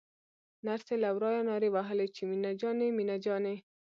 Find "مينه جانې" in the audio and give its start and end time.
2.29-2.87, 2.97-3.55